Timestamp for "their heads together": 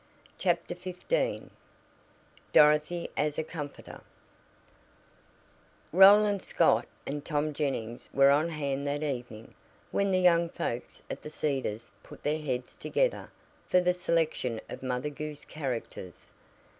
12.23-13.29